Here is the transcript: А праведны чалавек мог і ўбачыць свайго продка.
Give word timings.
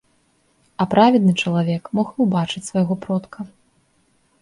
А 0.85 0.87
праведны 0.93 1.33
чалавек 1.45 1.83
мог 2.01 2.07
і 2.17 2.29
ўбачыць 2.29 2.65
свайго 2.71 3.01
продка. 3.07 3.39